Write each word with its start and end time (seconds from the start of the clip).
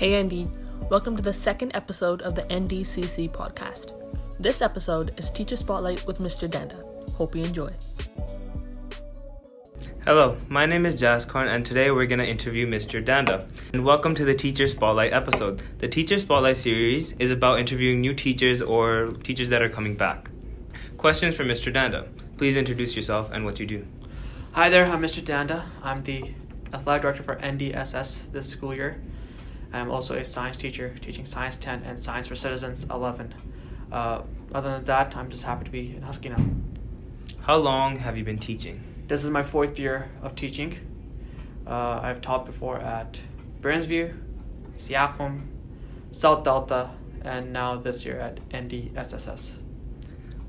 Hey 0.00 0.14
Andy, 0.14 0.48
welcome 0.88 1.14
to 1.14 1.22
the 1.22 1.34
second 1.34 1.72
episode 1.74 2.22
of 2.22 2.34
the 2.34 2.44
NDCC 2.44 3.30
podcast. 3.32 3.92
This 4.40 4.62
episode 4.62 5.12
is 5.18 5.30
Teacher 5.30 5.56
Spotlight 5.56 6.06
with 6.06 6.20
Mr. 6.20 6.48
Dhanda. 6.48 6.80
Hope 7.16 7.36
you 7.36 7.44
enjoy. 7.44 7.70
Hello, 10.06 10.38
my 10.48 10.64
name 10.64 10.86
is 10.86 10.96
Jaskaran, 10.96 11.54
and 11.54 11.66
today 11.66 11.90
we're 11.90 12.06
going 12.06 12.18
to 12.18 12.24
interview 12.24 12.66
Mr. 12.66 13.04
Dhanda. 13.04 13.46
And 13.74 13.84
welcome 13.84 14.14
to 14.14 14.24
the 14.24 14.34
Teacher 14.34 14.66
Spotlight 14.66 15.12
episode. 15.12 15.62
The 15.76 15.88
Teacher 15.88 16.16
Spotlight 16.16 16.56
series 16.56 17.12
is 17.18 17.30
about 17.30 17.60
interviewing 17.60 18.00
new 18.00 18.14
teachers 18.14 18.62
or 18.62 19.08
teachers 19.22 19.50
that 19.50 19.60
are 19.60 19.68
coming 19.68 19.96
back. 19.96 20.30
Questions 20.96 21.36
for 21.36 21.44
Mr. 21.44 21.70
Dhanda. 21.70 22.08
Please 22.38 22.56
introduce 22.56 22.96
yourself 22.96 23.30
and 23.32 23.44
what 23.44 23.60
you 23.60 23.66
do. 23.66 23.86
Hi 24.52 24.70
there, 24.70 24.86
I'm 24.86 25.02
Mr. 25.02 25.22
Dhanda. 25.22 25.66
I'm 25.82 26.02
the 26.04 26.32
athletic 26.72 27.02
director 27.02 27.22
for 27.22 27.36
NDSS 27.36 28.32
this 28.32 28.48
school 28.48 28.74
year. 28.74 28.98
I'm 29.72 29.90
also 29.90 30.16
a 30.16 30.24
science 30.24 30.56
teacher, 30.56 30.94
teaching 31.00 31.24
Science 31.24 31.56
10 31.56 31.82
and 31.84 32.02
Science 32.02 32.26
for 32.26 32.36
Citizens 32.36 32.86
11. 32.90 33.34
Uh, 33.92 34.22
other 34.52 34.70
than 34.70 34.84
that, 34.84 35.16
I'm 35.16 35.30
just 35.30 35.44
happy 35.44 35.64
to 35.64 35.70
be 35.70 35.94
in 35.96 36.02
Husky 36.02 36.28
now. 36.28 36.44
How 37.40 37.56
long 37.56 37.96
have 37.96 38.16
you 38.16 38.24
been 38.24 38.38
teaching? 38.38 38.82
This 39.06 39.24
is 39.24 39.30
my 39.30 39.42
fourth 39.42 39.78
year 39.78 40.10
of 40.22 40.34
teaching. 40.34 40.78
Uh, 41.66 42.00
I've 42.02 42.20
taught 42.20 42.46
before 42.46 42.78
at 42.78 43.20
Burnsview, 43.60 44.16
Seaquam, 44.76 45.46
South 46.10 46.44
Delta, 46.44 46.90
and 47.22 47.52
now 47.52 47.76
this 47.76 48.04
year 48.04 48.18
at 48.18 48.36
NDSSS. 48.50 49.56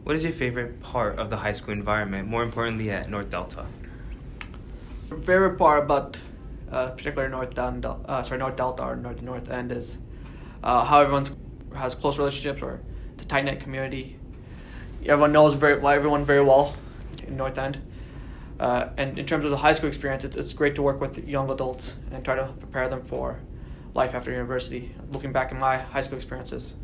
What 0.03 0.15
is 0.15 0.23
your 0.23 0.34
favorite 0.34 0.79
part 0.81 1.20
of 1.20 1.29
the 1.29 1.38
high 1.38 1.51
school 1.51 1.73
environment, 1.73 2.27
more 2.27 2.43
importantly 2.43 2.90
at 2.90 3.09
North 3.09 3.29
Delta? 3.29 3.65
Favorite 5.09 5.57
part 5.57 5.84
about 5.84 6.17
uh, 6.71 6.89
particularly 6.91 7.31
North 7.31 7.53
Delta, 7.53 7.98
uh, 8.05 8.23
sorry, 8.23 8.39
North 8.39 8.55
Delta 8.55 8.84
or 8.84 8.95
North 8.95 9.21
North 9.21 9.49
End 9.49 9.71
is 9.71 9.98
uh, 10.63 10.84
how 10.84 11.02
everyone 11.02 11.25
has 11.75 11.95
close 11.95 12.18
relationships 12.18 12.62
or 12.62 12.82
it's 13.13 13.23
a 13.23 13.27
tight 13.27 13.45
knit 13.45 13.59
community. 13.59 14.18
Everyone 15.05 15.32
knows 15.32 15.54
very 15.54 15.79
well, 15.79 15.93
everyone 15.93 16.26
very 16.26 16.43
well 16.43 16.76
in 17.27 17.35
North 17.35 17.57
End. 17.57 17.82
Uh, 18.60 18.90
and 18.98 19.18
in 19.18 19.26
terms 19.26 19.43
of 19.43 19.49
the 19.51 19.57
high 19.57 19.73
school 19.73 19.87
experience, 19.87 20.23
it's, 20.23 20.35
it's 20.35 20.54
great 20.54 20.76
to 20.76 20.84
work 20.84 21.01
with 21.01 21.27
young 21.27 21.49
adults 21.49 21.95
and 22.12 22.23
try 22.23 22.35
to 22.35 22.45
prepare 22.60 22.88
them 22.88 23.01
for 23.04 23.40
life 23.95 24.13
after 24.13 24.32
university. 24.32 24.93
Looking 25.12 25.32
back 25.32 25.51
at 25.51 25.60
my 25.60 25.77
high 25.77 26.01
school 26.01 26.17
experiences, 26.17 26.76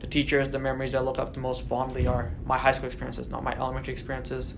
the 0.00 0.08
teachers, 0.08 0.48
the 0.48 0.58
memories 0.58 0.94
I 0.94 1.00
look 1.00 1.18
up 1.18 1.32
the 1.32 1.40
most 1.40 1.62
fondly 1.62 2.06
are 2.06 2.32
my 2.44 2.58
high 2.58 2.72
school 2.72 2.86
experiences, 2.86 3.28
not 3.28 3.44
my 3.44 3.52
elementary 3.52 3.92
experiences, 3.92 4.54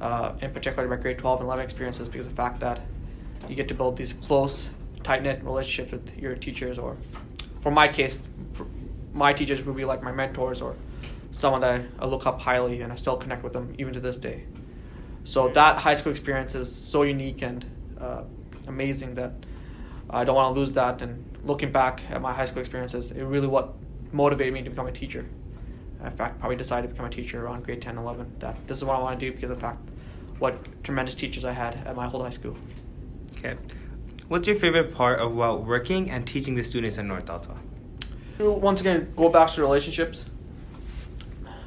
uh, 0.00 0.32
in 0.40 0.50
particular 0.50 0.88
my 0.88 0.96
grade 0.96 1.18
12 1.18 1.40
and 1.40 1.46
11 1.46 1.64
experiences, 1.64 2.08
because 2.08 2.26
of 2.26 2.32
the 2.32 2.36
fact 2.36 2.58
that 2.60 2.80
you 3.48 3.54
get 3.54 3.68
to 3.68 3.74
build 3.74 3.96
these 3.96 4.12
close, 4.12 4.70
tight 5.02 5.22
knit 5.22 5.42
relationships 5.44 5.92
with 5.92 6.18
your 6.18 6.34
teachers, 6.34 6.78
or 6.78 6.96
for 7.60 7.70
my 7.70 7.88
case, 7.88 8.22
for 8.52 8.66
my 9.12 9.32
teachers 9.32 9.62
would 9.62 9.76
be 9.76 9.84
like 9.84 10.02
my 10.02 10.12
mentors 10.12 10.62
or 10.62 10.76
someone 11.30 11.60
that 11.62 11.82
I 11.98 12.06
look 12.06 12.26
up 12.26 12.40
highly 12.40 12.82
and 12.82 12.92
I 12.92 12.96
still 12.96 13.16
connect 13.16 13.42
with 13.42 13.52
them 13.52 13.74
even 13.78 13.92
to 13.94 14.00
this 14.00 14.16
day. 14.16 14.44
So 15.24 15.48
that 15.50 15.78
high 15.78 15.94
school 15.94 16.10
experience 16.10 16.54
is 16.54 16.74
so 16.74 17.02
unique 17.02 17.42
and 17.42 17.64
uh, 18.00 18.22
amazing 18.66 19.14
that 19.14 19.32
I 20.10 20.24
don't 20.24 20.34
want 20.34 20.54
to 20.54 20.60
lose 20.60 20.72
that. 20.72 21.00
And 21.00 21.24
looking 21.44 21.72
back 21.72 22.02
at 22.10 22.20
my 22.20 22.32
high 22.32 22.44
school 22.44 22.60
experiences, 22.60 23.10
it 23.12 23.22
really 23.22 23.46
what 23.46 23.74
motivated 24.12 24.52
me 24.52 24.62
to 24.62 24.70
become 24.70 24.86
a 24.86 24.92
teacher. 24.92 25.24
In 26.04 26.10
fact, 26.16 26.40
probably 26.40 26.56
decided 26.56 26.88
to 26.88 26.92
become 26.92 27.06
a 27.06 27.10
teacher 27.10 27.44
around 27.44 27.64
grade 27.64 27.80
10, 27.80 27.96
11. 27.96 28.32
That 28.40 28.56
this 28.66 28.78
is 28.78 28.84
what 28.84 28.96
I 28.96 28.98
want 29.00 29.20
to 29.20 29.26
do 29.26 29.32
because 29.32 29.50
of 29.50 29.56
the 29.56 29.60
fact 29.60 29.78
what 30.38 30.82
tremendous 30.82 31.14
teachers 31.14 31.44
I 31.44 31.52
had 31.52 31.76
at 31.86 31.94
my 31.94 32.08
whole 32.08 32.22
high 32.22 32.30
school. 32.30 32.56
Okay. 33.36 33.56
What's 34.28 34.46
your 34.46 34.56
favorite 34.56 34.94
part 34.94 35.20
about 35.20 35.64
working 35.64 36.10
and 36.10 36.26
teaching 36.26 36.54
the 36.54 36.62
students 36.62 36.98
at 36.98 37.04
North 37.04 37.26
Delta? 37.26 37.54
Once 38.38 38.80
again, 38.80 39.12
go 39.16 39.28
back 39.28 39.48
to 39.50 39.60
relationships. 39.60 40.24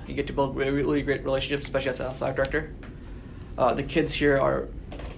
You 0.08 0.14
get 0.14 0.28
to 0.28 0.34
build 0.34 0.56
really, 0.56 0.72
really 0.72 1.02
great 1.02 1.24
relationships, 1.24 1.66
especially 1.66 1.92
as 1.92 2.00
a 2.00 2.08
athletic 2.08 2.36
director. 2.36 2.74
Uh, 3.58 3.74
the 3.74 3.84
kids 3.84 4.14
here 4.14 4.38
are, 4.38 4.68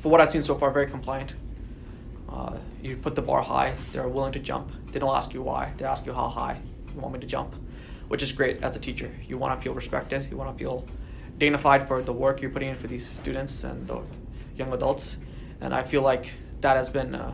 for 0.02 0.10
what 0.10 0.22
I've 0.22 0.30
seen 0.32 0.44
so 0.44 0.56
far, 0.56 0.72
very 0.72 0.88
compliant. 0.88 1.36
Uh, 2.30 2.58
you 2.82 2.98
put 2.98 3.16
the 3.16 3.22
bar 3.22 3.42
high, 3.42 3.74
they're 3.92 4.08
willing 4.08 4.34
to 4.34 4.40
jump. 4.40 4.70
They 4.92 5.00
don't 5.00 5.16
ask 5.16 5.34
you 5.34 5.42
why, 5.42 5.74
they 5.78 5.86
ask 5.86 6.06
you 6.06 6.14
how 6.14 6.28
high 6.28 6.60
you 6.94 7.00
want 7.00 7.14
me 7.14 7.20
to 7.20 7.28
jump, 7.28 7.56
which 8.08 8.22
is 8.22 8.32
great 8.32 8.62
as 8.62 8.76
a 8.76 8.80
teacher. 8.80 9.12
You 9.28 9.38
want 9.38 9.58
to 9.58 9.64
feel 9.64 9.74
respected, 9.74 10.30
you 10.30 10.38
want 10.38 10.56
to 10.56 10.64
feel 10.64 10.86
dignified 11.38 11.88
for 11.88 12.02
the 12.02 12.14
work 12.14 12.42
you're 12.42 12.52
putting 12.52 12.70
in 12.70 12.76
for 12.76 12.88
these 12.88 13.08
students 13.08 13.64
and 13.64 13.88
the 13.88 14.02
young 14.56 14.74
adults. 14.74 15.18
And 15.62 15.74
I 15.74 15.84
feel 15.84 16.02
like 16.02 16.32
that 16.62 16.76
has 16.76 16.90
been 16.90 17.16
uh, 17.16 17.34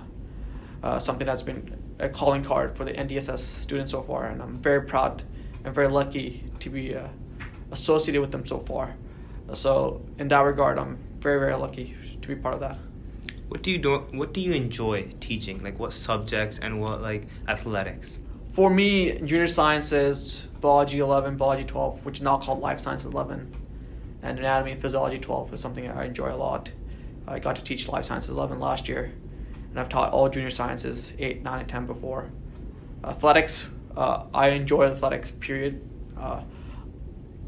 uh, 0.81 0.99
something 0.99 1.27
that's 1.27 1.41
been 1.41 1.77
a 1.99 2.09
calling 2.09 2.43
card 2.43 2.75
for 2.75 2.85
the 2.85 2.91
NDSS 2.91 3.39
students 3.39 3.91
so 3.91 4.01
far. 4.01 4.27
And 4.27 4.41
I'm 4.41 4.61
very 4.61 4.81
proud 4.81 5.23
and 5.63 5.73
very 5.73 5.87
lucky 5.87 6.43
to 6.59 6.69
be 6.69 6.95
uh, 6.95 7.07
associated 7.71 8.21
with 8.21 8.31
them 8.31 8.45
so 8.45 8.59
far. 8.59 8.95
So 9.53 10.01
in 10.17 10.27
that 10.29 10.39
regard, 10.39 10.79
I'm 10.79 10.97
very 11.19 11.39
very 11.39 11.55
lucky 11.55 11.95
to 12.21 12.27
be 12.27 12.35
part 12.35 12.55
of 12.55 12.59
that. 12.61 12.77
What 13.49 13.61
do 13.61 13.71
you 13.71 13.77
do? 13.77 13.97
What 14.11 14.33
do 14.33 14.41
you 14.41 14.53
enjoy 14.53 15.13
teaching? 15.19 15.63
Like 15.63 15.79
what 15.79 15.93
subjects 15.93 16.59
and 16.59 16.79
what 16.79 17.01
like 17.01 17.27
athletics? 17.47 18.19
For 18.51 18.69
me, 18.69 19.19
junior 19.19 19.47
sciences, 19.47 20.47
biology 20.61 20.99
11, 20.99 21.37
biology 21.37 21.63
12, 21.63 22.05
which 22.05 22.17
is 22.17 22.23
now 22.23 22.37
called 22.37 22.61
life 22.61 22.79
sciences 22.79 23.11
11, 23.11 23.51
and 24.21 24.39
anatomy 24.39 24.71
and 24.71 24.81
physiology 24.81 25.17
12 25.17 25.55
is 25.55 25.59
something 25.59 25.89
I 25.89 26.05
enjoy 26.05 26.31
a 26.31 26.37
lot. 26.37 26.71
I 27.27 27.39
got 27.39 27.55
to 27.55 27.63
teach 27.63 27.87
life 27.87 28.05
sciences 28.05 28.31
11 28.31 28.59
last 28.59 28.87
year, 28.87 29.13
and 29.69 29.79
I've 29.79 29.89
taught 29.89 30.11
all 30.11 30.29
junior 30.29 30.49
sciences 30.49 31.13
8, 31.17 31.41
9, 31.41 31.59
and 31.59 31.69
10 31.69 31.85
before. 31.85 32.29
Athletics, 33.03 33.65
uh, 33.95 34.25
I 34.33 34.49
enjoy 34.49 34.85
athletics, 34.85 35.31
period. 35.31 35.87
Uh, 36.17 36.43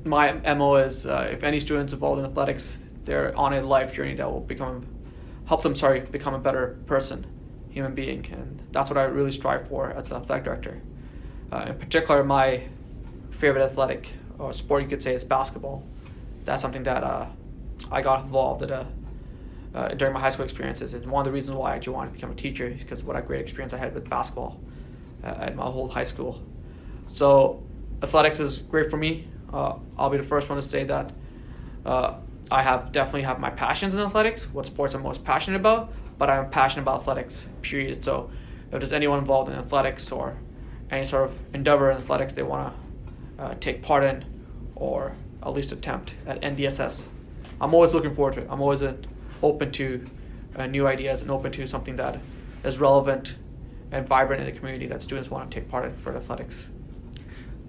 my 0.03 0.33
MO 0.55 0.75
is 0.75 1.05
uh, 1.05 1.27
if 1.31 1.43
any 1.43 1.59
students 1.59 1.93
involved 1.93 2.19
in 2.19 2.25
athletics, 2.25 2.77
they're 3.03 3.35
on 3.37 3.53
a 3.53 3.61
life 3.61 3.93
journey 3.93 4.15
that 4.15 4.31
will 4.31 4.41
become, 4.41 4.85
help 5.45 5.63
them, 5.63 5.75
sorry, 5.75 6.01
become 6.01 6.33
a 6.33 6.39
better 6.39 6.77
person, 6.85 7.25
human 7.69 7.93
being. 7.93 8.25
And 8.31 8.61
that's 8.71 8.89
what 8.89 8.97
I 8.97 9.03
really 9.03 9.31
strive 9.31 9.67
for 9.67 9.91
as 9.91 10.11
an 10.11 10.17
athletic 10.17 10.45
director. 10.45 10.81
Uh, 11.51 11.65
in 11.67 11.77
particular, 11.77 12.23
my 12.23 12.63
favorite 13.31 13.63
athletic 13.63 14.11
or 14.39 14.53
sport 14.53 14.83
you 14.83 14.89
could 14.89 15.03
say 15.03 15.13
is 15.13 15.23
basketball. 15.23 15.83
That's 16.45 16.61
something 16.61 16.83
that 16.83 17.03
uh, 17.03 17.27
I 17.91 18.01
got 18.01 18.21
involved 18.21 18.63
in 18.63 18.71
a, 18.71 18.87
uh, 19.75 19.89
during 19.89 20.13
my 20.13 20.19
high 20.19 20.29
school 20.29 20.45
experiences. 20.45 20.93
And 20.93 21.05
one 21.05 21.21
of 21.21 21.25
the 21.25 21.33
reasons 21.33 21.57
why 21.57 21.73
I 21.73 21.75
actually 21.75 21.93
wanted 21.93 22.11
to 22.11 22.15
become 22.15 22.31
a 22.31 22.35
teacher 22.35 22.67
is 22.67 22.79
because 22.79 23.03
what 23.03 23.17
a 23.17 23.21
great 23.21 23.41
experience 23.41 23.73
I 23.73 23.77
had 23.77 23.93
with 23.93 24.09
basketball 24.09 24.59
uh, 25.23 25.27
at 25.27 25.55
my 25.55 25.65
whole 25.65 25.89
high 25.89 26.03
school. 26.03 26.41
So 27.07 27.61
athletics 28.01 28.39
is 28.39 28.57
great 28.57 28.89
for 28.89 28.97
me. 28.97 29.27
Uh, 29.51 29.75
I'll 29.97 30.09
be 30.09 30.17
the 30.17 30.23
first 30.23 30.49
one 30.49 30.55
to 30.55 30.61
say 30.61 30.85
that 30.85 31.11
uh, 31.85 32.15
I 32.49 32.61
have 32.61 32.91
definitely 32.93 33.23
have 33.23 33.39
my 33.39 33.49
passions 33.49 33.93
in 33.93 33.99
athletics, 33.99 34.45
what 34.45 34.65
sports 34.65 34.93
I'm 34.93 35.03
most 35.03 35.23
passionate 35.23 35.57
about, 35.57 35.91
but 36.17 36.29
I'm 36.29 36.49
passionate 36.49 36.83
about 36.83 37.01
athletics, 37.01 37.45
period. 37.61 38.03
So 38.03 38.29
if 38.71 38.79
there's 38.79 38.93
anyone 38.93 39.19
involved 39.19 39.51
in 39.51 39.57
athletics 39.57 40.11
or 40.11 40.37
any 40.89 41.05
sort 41.05 41.29
of 41.29 41.37
endeavor 41.53 41.91
in 41.91 41.97
athletics 41.97 42.31
they 42.31 42.43
want 42.43 42.73
to 43.37 43.43
uh, 43.43 43.55
take 43.59 43.81
part 43.81 44.03
in 44.03 44.23
or 44.75 45.15
at 45.43 45.53
least 45.53 45.71
attempt 45.73 46.15
at 46.25 46.41
NDSS, 46.41 47.09
I'm 47.59 47.73
always 47.73 47.93
looking 47.93 48.15
forward 48.15 48.35
to 48.35 48.41
it. 48.41 48.47
I'm 48.49 48.61
always 48.61 48.81
open 49.45 49.71
to 49.71 50.05
uh, 50.55 50.65
new 50.65 50.87
ideas 50.87 51.21
and 51.21 51.29
open 51.31 51.51
to 51.51 51.67
something 51.67 51.95
that 51.97 52.19
is 52.63 52.79
relevant 52.79 53.35
and 53.91 54.07
vibrant 54.07 54.41
in 54.41 54.51
the 54.51 54.57
community 54.57 54.87
that 54.87 55.01
students 55.01 55.29
want 55.29 55.49
to 55.49 55.59
take 55.59 55.69
part 55.69 55.85
in 55.85 55.95
for 55.95 56.15
athletics. 56.15 56.65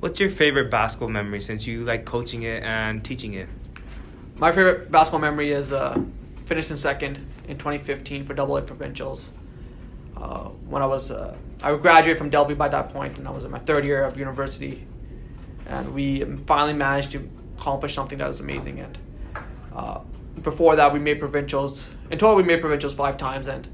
What's 0.01 0.19
your 0.21 0.31
favorite 0.31 0.71
basketball 0.71 1.09
memory 1.09 1.41
since 1.41 1.67
you 1.67 1.85
like 1.85 2.05
coaching 2.05 2.43
it 2.43 2.63
and 2.63 3.05
teaching 3.05 3.35
it? 3.35 3.49
My 4.37 4.53
favorite 4.53 4.91
basketball 4.91 5.21
memory 5.21 5.53
is 5.53 5.73
uh, 5.73 5.99
finishing 6.47 6.77
second 6.77 7.27
in 7.49 7.59
2015 7.59 8.25
for 8.25 8.35
Double 8.35 8.57
A 8.57 8.63
provincials. 8.63 9.33
Uh, 10.17 10.49
when 10.69 10.83
I 10.83 10.87
was, 10.87 11.11
uh, 11.11 11.37
I 11.63 11.75
graduated 11.77 12.19
from 12.19 12.31
Delview 12.31 12.57
by 12.57 12.69
that 12.69 12.93
point, 12.93 13.19
and 13.19 13.29
I 13.29 13.31
was 13.31 13.45
in 13.45 13.51
my 13.51 13.59
third 13.59 13.85
year 13.85 14.03
of 14.05 14.19
university, 14.19 14.87
and 15.67 15.95
we 15.95 16.25
finally 16.47 16.73
managed 16.73 17.13
to 17.13 17.29
accomplish 17.59 17.95
something 17.95 18.19
that 18.19 18.29
was 18.29 18.41
amazing. 18.41 18.81
And 18.81 18.99
uh, 19.75 20.01
before 20.47 20.77
that, 20.77 20.93
we 20.93 21.01
made 21.01 21.19
provincials. 21.19 21.91
In 22.09 22.19
total, 22.19 22.37
we 22.37 22.45
made 22.45 22.61
provincials 22.61 22.95
five 22.95 23.17
times, 23.17 23.49
and 23.49 23.67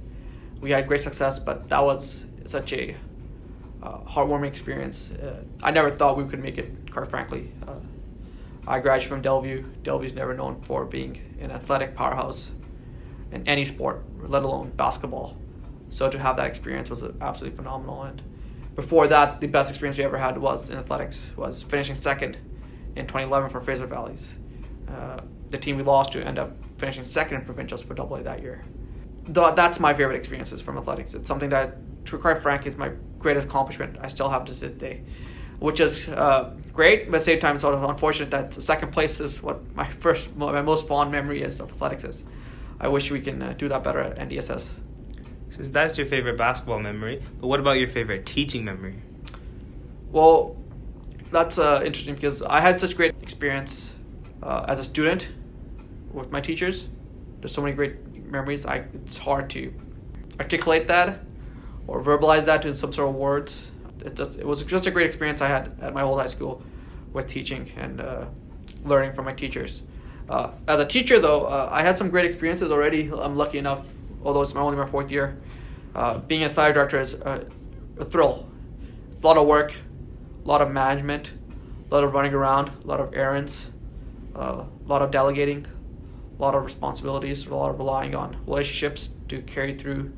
we 0.62 0.70
had 0.70 0.88
great 0.88 1.02
success. 1.02 1.38
But 1.38 1.68
that 1.68 1.84
was 1.84 2.24
such 2.46 2.72
a 2.72 2.96
uh, 3.82 3.98
heartwarming 3.98 4.48
experience. 4.48 5.10
Uh, 5.10 5.44
I 5.62 5.70
never 5.70 5.90
thought 5.90 6.16
we 6.16 6.24
could 6.24 6.40
make 6.40 6.56
it, 6.56 6.90
quite 6.90 7.10
frankly. 7.10 7.52
Uh, 7.68 7.74
I 8.66 8.80
graduated 8.80 9.10
from 9.10 9.22
Delview. 9.22 9.66
Delview's 9.82 10.14
never 10.14 10.32
known 10.32 10.62
for 10.62 10.86
being 10.86 11.20
an 11.40 11.50
athletic 11.50 11.94
powerhouse 11.94 12.52
in 13.32 13.46
any 13.46 13.66
sport, 13.66 14.02
let 14.22 14.42
alone 14.42 14.70
basketball. 14.74 15.36
So 15.90 16.08
to 16.08 16.18
have 16.18 16.38
that 16.38 16.46
experience 16.46 16.88
was 16.88 17.04
absolutely 17.20 17.54
phenomenal. 17.54 18.04
And 18.04 18.22
before 18.76 19.08
that, 19.08 19.42
the 19.42 19.46
best 19.46 19.68
experience 19.68 19.98
we 19.98 20.04
ever 20.04 20.16
had 20.16 20.38
was 20.38 20.70
in 20.70 20.78
athletics, 20.78 21.32
was 21.36 21.62
finishing 21.62 21.96
second 21.96 22.38
in 22.96 23.06
2011 23.06 23.50
for 23.50 23.60
Fraser 23.60 23.86
Valleys. 23.86 24.36
The 25.52 25.58
team 25.58 25.76
we 25.76 25.82
lost 25.82 26.12
to 26.12 26.26
end 26.26 26.38
up 26.38 26.56
finishing 26.78 27.04
second 27.04 27.36
in 27.36 27.44
provincials 27.44 27.82
for 27.82 27.94
AA 28.00 28.22
that 28.22 28.40
year. 28.40 28.64
that's 29.26 29.78
my 29.78 29.92
favorite 29.92 30.16
experiences 30.16 30.62
from 30.62 30.78
athletics. 30.78 31.12
It's 31.12 31.28
something 31.28 31.50
that, 31.50 31.76
to 32.06 32.16
be 32.16 32.22
quite 32.22 32.42
frank, 32.42 32.66
is 32.66 32.78
my 32.78 32.90
greatest 33.18 33.48
accomplishment 33.48 33.98
I 34.00 34.08
still 34.08 34.30
have 34.30 34.46
to 34.46 34.54
this 34.54 34.78
day, 34.78 35.02
which 35.58 35.78
is 35.78 36.08
uh, 36.08 36.54
great, 36.72 37.10
but 37.10 37.16
at 37.16 37.18
the 37.18 37.24
same 37.24 37.38
time, 37.38 37.56
it's 37.56 37.62
sort 37.62 37.74
of 37.74 37.84
unfortunate 37.84 38.30
that 38.30 38.54
second 38.54 38.92
place 38.92 39.20
is 39.20 39.42
what 39.42 39.58
my 39.74 39.88
first, 40.00 40.34
my 40.36 40.62
most 40.62 40.88
fond 40.88 41.12
memory 41.12 41.42
is 41.42 41.60
of 41.60 41.70
athletics 41.70 42.04
is. 42.04 42.24
I 42.80 42.88
wish 42.88 43.10
we 43.10 43.20
can 43.20 43.42
uh, 43.42 43.54
do 43.58 43.68
that 43.68 43.84
better 43.84 44.00
at 44.00 44.16
NDSS. 44.16 44.70
So 45.50 45.62
that's 45.64 45.98
your 45.98 46.06
favorite 46.06 46.38
basketball 46.38 46.80
memory, 46.80 47.22
but 47.38 47.46
what 47.46 47.60
about 47.60 47.78
your 47.78 47.88
favorite 47.88 48.24
teaching 48.24 48.64
memory? 48.64 48.96
Well, 50.10 50.56
that's 51.30 51.58
uh, 51.58 51.82
interesting 51.84 52.14
because 52.14 52.40
I 52.40 52.60
had 52.60 52.80
such 52.80 52.96
great 52.96 53.14
experience 53.20 53.94
uh, 54.42 54.64
as 54.66 54.78
a 54.78 54.84
student 54.84 55.30
with 56.12 56.30
my 56.30 56.40
teachers. 56.40 56.88
There's 57.40 57.52
so 57.52 57.62
many 57.62 57.74
great 57.74 57.96
memories. 58.30 58.66
I 58.66 58.84
it's 58.94 59.16
hard 59.16 59.50
to 59.50 59.72
articulate 60.38 60.86
that 60.88 61.20
or 61.86 62.02
verbalize 62.02 62.44
that 62.44 62.64
in 62.64 62.74
some 62.74 62.92
sort 62.92 63.08
of 63.08 63.14
words. 63.14 63.70
It 64.04 64.14
just 64.14 64.38
it 64.38 64.46
was 64.46 64.62
just 64.62 64.86
a 64.86 64.90
great 64.90 65.06
experience 65.06 65.40
I 65.40 65.48
had 65.48 65.76
at 65.80 65.94
my 65.94 66.02
old 66.02 66.20
high 66.20 66.26
school 66.26 66.62
with 67.12 67.28
teaching 67.28 67.70
and 67.76 68.00
uh, 68.00 68.26
learning 68.84 69.12
from 69.12 69.24
my 69.24 69.32
teachers. 69.32 69.82
Uh, 70.28 70.50
as 70.68 70.80
a 70.80 70.86
teacher, 70.86 71.18
though, 71.18 71.44
uh, 71.44 71.68
I 71.70 71.82
had 71.82 71.98
some 71.98 72.08
great 72.08 72.24
experiences 72.24 72.70
already. 72.70 73.10
I'm 73.12 73.36
lucky 73.36 73.58
enough, 73.58 73.86
although 74.24 74.42
it's 74.42 74.54
my 74.54 74.60
only 74.60 74.76
my 74.76 74.86
fourth 74.86 75.10
year. 75.10 75.36
Uh, 75.94 76.18
being 76.18 76.44
a 76.44 76.48
theater 76.48 76.72
director 76.72 76.98
is 76.98 77.14
a, 77.14 77.46
a 77.98 78.04
thrill. 78.04 78.48
It's 79.10 79.22
a 79.22 79.26
lot 79.26 79.36
of 79.36 79.46
work, 79.46 79.74
a 80.44 80.48
lot 80.48 80.62
of 80.62 80.70
management, 80.70 81.32
a 81.90 81.94
lot 81.94 82.04
of 82.04 82.14
running 82.14 82.32
around, 82.32 82.70
a 82.82 82.86
lot 82.86 83.00
of 83.00 83.14
errands, 83.14 83.70
uh, 84.34 84.64
a 84.64 84.68
lot 84.86 85.02
of 85.02 85.10
delegating, 85.10 85.66
lot 86.42 86.54
of 86.56 86.64
responsibilities, 86.64 87.46
a 87.46 87.54
lot 87.54 87.70
of 87.70 87.78
relying 87.78 88.14
on 88.14 88.36
relationships 88.46 89.10
to 89.28 89.40
carry 89.42 89.72
through, 89.72 90.12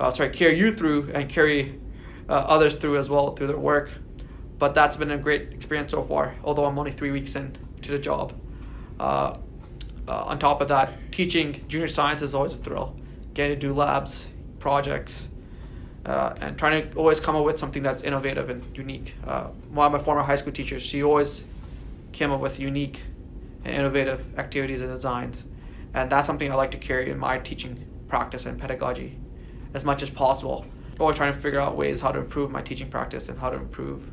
uh, 0.00 0.10
sorry, 0.10 0.30
carry 0.30 0.58
you 0.58 0.74
through 0.74 1.10
and 1.14 1.28
carry 1.30 1.80
uh, 2.28 2.32
others 2.32 2.74
through 2.74 2.98
as 2.98 3.08
well 3.08 3.34
through 3.34 3.46
their 3.46 3.56
work. 3.56 3.90
But 4.58 4.74
that's 4.74 4.96
been 4.96 5.12
a 5.12 5.18
great 5.18 5.52
experience 5.52 5.92
so 5.92 6.02
far, 6.02 6.34
although 6.42 6.64
I'm 6.64 6.78
only 6.78 6.92
three 6.92 7.12
weeks 7.12 7.36
in 7.36 7.56
to 7.82 7.92
the 7.92 7.98
job. 7.98 8.32
Uh, 8.98 9.36
uh, 10.06 10.24
on 10.24 10.38
top 10.38 10.60
of 10.60 10.68
that, 10.68 11.12
teaching 11.12 11.64
junior 11.68 11.88
science 11.88 12.20
is 12.20 12.34
always 12.34 12.52
a 12.52 12.56
thrill. 12.56 12.96
Getting 13.34 13.58
to 13.58 13.68
do 13.68 13.72
labs, 13.72 14.28
projects, 14.58 15.28
uh, 16.04 16.34
and 16.40 16.58
trying 16.58 16.90
to 16.90 16.96
always 16.96 17.20
come 17.20 17.36
up 17.36 17.44
with 17.44 17.58
something 17.58 17.82
that's 17.82 18.02
innovative 18.02 18.50
and 18.50 18.76
unique. 18.76 19.14
Uh, 19.26 19.44
one 19.70 19.86
of 19.86 19.92
my 19.92 19.98
former 19.98 20.22
high 20.22 20.36
school 20.36 20.52
teachers, 20.52 20.82
she 20.82 21.02
always 21.02 21.44
came 22.12 22.30
up 22.30 22.40
with 22.40 22.60
unique 22.60 23.02
and 23.64 23.74
innovative 23.74 24.38
activities 24.38 24.80
and 24.80 24.90
designs, 24.90 25.44
and 25.94 26.10
that's 26.10 26.26
something 26.26 26.50
I 26.50 26.54
like 26.54 26.70
to 26.72 26.78
carry 26.78 27.10
in 27.10 27.18
my 27.18 27.38
teaching 27.38 27.84
practice 28.08 28.46
and 28.46 28.60
pedagogy 28.60 29.18
as 29.74 29.84
much 29.84 30.02
as 30.02 30.10
possible. 30.10 30.66
Always 31.00 31.16
trying 31.16 31.32
to 31.34 31.40
figure 31.40 31.60
out 31.60 31.76
ways 31.76 32.00
how 32.00 32.12
to 32.12 32.20
improve 32.20 32.50
my 32.50 32.62
teaching 32.62 32.88
practice 32.88 33.28
and 33.28 33.38
how 33.38 33.50
to 33.50 33.56
improve 33.56 34.10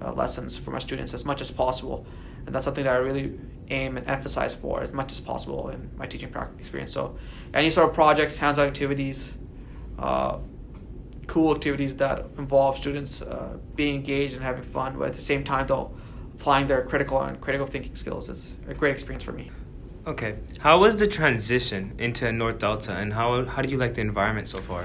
uh, 0.00 0.12
lessons 0.12 0.56
for 0.56 0.70
my 0.70 0.78
students 0.78 1.12
as 1.14 1.24
much 1.24 1.40
as 1.40 1.50
possible, 1.50 2.06
and 2.46 2.54
that's 2.54 2.64
something 2.64 2.84
that 2.84 2.94
I 2.94 2.98
really 2.98 3.38
aim 3.68 3.96
and 3.96 4.08
emphasize 4.08 4.54
for 4.54 4.80
as 4.80 4.92
much 4.92 5.12
as 5.12 5.20
possible 5.20 5.68
in 5.70 5.90
my 5.96 6.06
teaching 6.06 6.30
practice 6.30 6.60
experience. 6.60 6.92
So, 6.92 7.18
any 7.52 7.70
sort 7.70 7.88
of 7.88 7.94
projects, 7.94 8.36
hands-on 8.36 8.66
activities. 8.66 9.34
Uh, 9.98 10.38
cool 11.26 11.54
activities 11.54 11.96
that 11.96 12.26
involve 12.38 12.76
students 12.76 13.22
uh, 13.22 13.56
being 13.74 13.96
engaged 13.96 14.34
and 14.34 14.42
having 14.42 14.62
fun, 14.62 14.96
but 14.98 15.08
at 15.08 15.14
the 15.14 15.20
same 15.20 15.42
time, 15.44 15.66
though, 15.66 15.90
applying 16.36 16.66
their 16.66 16.82
critical 16.82 17.22
and 17.22 17.40
critical 17.40 17.66
thinking 17.66 17.94
skills 17.94 18.28
is 18.28 18.52
a 18.68 18.74
great 18.74 18.92
experience 18.92 19.24
for 19.24 19.32
me. 19.32 19.50
Okay, 20.06 20.36
how 20.58 20.78
was 20.78 20.96
the 20.96 21.06
transition 21.06 21.92
into 21.98 22.30
North 22.30 22.58
Delta, 22.58 22.92
and 22.92 23.12
how 23.12 23.44
how 23.44 23.62
do 23.62 23.68
you 23.68 23.78
like 23.78 23.94
the 23.94 24.02
environment 24.02 24.48
so 24.48 24.60
far? 24.60 24.84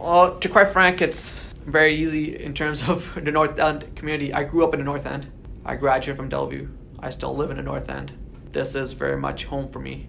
Well, 0.00 0.38
to 0.38 0.48
quite 0.48 0.68
frank, 0.72 1.02
it's 1.02 1.54
very 1.66 1.94
easy 1.94 2.42
in 2.42 2.54
terms 2.54 2.82
of 2.88 3.12
the 3.24 3.30
North 3.30 3.58
End 3.58 3.84
community. 3.94 4.32
I 4.34 4.42
grew 4.42 4.64
up 4.64 4.74
in 4.74 4.80
the 4.80 4.84
North 4.84 5.06
End. 5.06 5.30
I 5.64 5.76
graduated 5.76 6.16
from 6.16 6.30
Delview. 6.30 6.68
I 6.98 7.10
still 7.10 7.36
live 7.36 7.50
in 7.50 7.58
the 7.58 7.62
North 7.62 7.88
End. 7.88 8.12
This 8.50 8.74
is 8.74 8.92
very 8.92 9.16
much 9.16 9.44
home 9.44 9.68
for 9.68 9.78
me. 9.78 10.08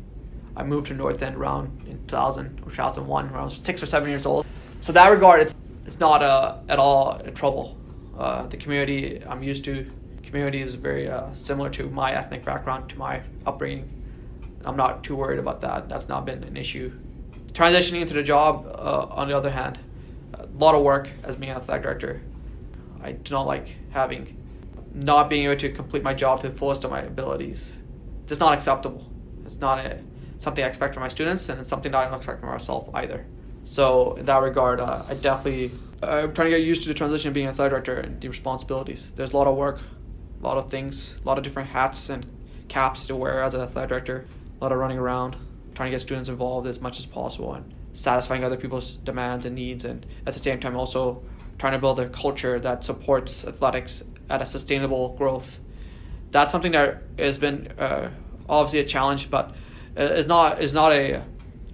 I 0.56 0.64
moved 0.64 0.88
to 0.88 0.94
North 0.94 1.22
End 1.22 1.36
around 1.36 1.68
in 1.88 1.98
2000 2.08 2.62
or 2.66 2.70
2001, 2.70 3.30
around 3.30 3.52
six 3.52 3.84
or 3.84 3.86
seven 3.86 4.10
years 4.10 4.26
old. 4.26 4.46
So 4.82 4.92
that 4.94 5.10
regard, 5.10 5.42
it's 5.42 5.54
it's 5.86 6.00
not 6.00 6.24
uh, 6.24 6.58
at 6.70 6.80
all 6.80 7.22
a 7.24 7.32
trouble. 7.32 7.78
Uh, 8.18 8.48
the 8.48 8.58
community 8.58 9.22
I'm 9.28 9.44
used 9.44 9.64
to, 9.66 9.86
community 10.24 10.62
is 10.62 10.76
very 10.76 11.10
uh, 11.10 11.34
similar 11.34 11.70
to 11.72 11.90
my 11.90 12.14
ethnic 12.14 12.46
background, 12.46 12.90
to 12.90 12.98
my 12.98 13.22
upbringing. 13.46 13.90
I'm 14.66 14.76
not 14.76 15.04
too 15.04 15.16
worried 15.16 15.40
about 15.40 15.62
that. 15.62 15.90
That's 15.90 16.08
not 16.08 16.26
been 16.26 16.44
an 16.44 16.58
issue. 16.58 16.92
Transitioning 17.54 18.02
into 18.02 18.14
the 18.14 18.24
job, 18.24 18.66
uh, 18.68 19.08
on 19.10 19.28
the 19.28 19.36
other 19.36 19.50
hand, 19.50 19.80
a 20.34 20.46
lot 20.58 20.76
of 20.76 20.84
work 20.84 21.10
as 21.24 21.36
being 21.36 21.52
an 21.52 21.58
athletic 21.58 21.84
director. 21.84 22.22
I 23.04 23.14
do 23.14 23.34
not 23.34 23.48
like 23.48 23.76
having 23.90 24.38
not 24.94 25.30
being 25.30 25.46
able 25.46 25.56
to 25.56 25.72
complete 25.72 26.04
my 26.04 26.14
job 26.14 26.42
to 26.42 26.50
the 26.50 26.56
fullest 26.56 26.84
of 26.84 26.92
my 26.92 27.02
abilities. 27.02 27.74
It's 28.28 28.40
not 28.40 28.54
acceptable. 28.54 29.10
It's 29.46 29.58
not 29.58 29.80
a, 29.80 30.00
something 30.40 30.64
I 30.64 30.68
expect 30.68 30.94
from 30.94 31.02
my 31.02 31.10
students, 31.10 31.50
and 31.50 31.60
it's 31.60 31.70
something 31.70 31.92
that 31.92 31.98
I 31.98 32.06
don't 32.06 32.16
expect 32.16 32.42
from 32.42 32.50
myself 32.50 32.90
either. 32.94 33.26
So 33.64 34.14
in 34.16 34.26
that 34.26 34.42
regard, 34.42 34.82
uh, 34.82 35.04
I 35.08 35.14
definitely 35.16 35.72
I'm 36.04 36.34
trying 36.34 36.50
to 36.52 36.58
get 36.58 36.66
used 36.66 36.82
to 36.84 36.88
the 36.88 36.94
transition 36.94 37.28
of 37.28 37.34
being 37.34 37.46
a 37.46 37.50
athletic 37.50 37.72
director 37.72 38.00
and 38.00 38.20
the 38.20 38.28
responsibilities. 38.28 39.12
There's 39.16 39.34
a 39.34 39.38
lot 39.38 39.48
of 39.48 39.56
work, 39.56 39.80
a 40.42 40.46
lot 40.46 40.58
of 40.58 40.70
things, 40.70 41.18
a 41.24 41.28
lot 41.28 41.38
of 41.38 41.44
different 41.44 41.70
hats 41.70 42.10
and 42.10 42.26
caps 42.68 43.06
to 43.08 43.16
wear 43.16 43.42
as 43.42 43.54
an 43.54 43.62
athletic 43.62 43.90
director. 43.90 44.26
A 44.60 44.64
lot 44.64 44.72
of 44.72 44.80
running 44.80 44.98
around, 44.98 45.36
trying 45.76 45.92
to 45.92 45.96
get 45.96 46.02
students 46.02 46.30
involved 46.30 46.68
as 46.68 46.80
much 46.80 47.00
as 47.00 47.06
possible, 47.06 47.54
and 47.54 47.74
satisfying 47.94 48.44
other 48.44 48.58
people's 48.58 48.94
demands 48.96 49.46
and 49.46 49.56
needs, 49.56 49.86
and 49.86 50.06
at 50.26 50.34
the 50.34 50.40
same 50.40 50.60
time 50.60 50.76
also 50.76 51.24
trying 51.58 51.74
to 51.74 51.80
build 51.80 52.00
a 52.00 52.10
culture 52.10 52.60
that 52.60 52.84
supports 52.84 53.46
athletics 53.46 54.04
at 54.30 54.42
a 54.42 54.46
sustainable 54.46 55.16
growth. 55.16 55.60
That's 56.32 56.52
something 56.52 56.72
that 56.72 57.04
has 57.20 57.38
been 57.38 57.74
uh, 57.78 58.10
obviously 58.48 58.80
a 58.80 58.86
challenge, 58.86 59.30
but 59.30 59.56
uh, 59.98 60.04
is 60.04 60.28
not 60.28 60.62
is 60.62 60.74
not 60.74 60.92
a 60.94 61.24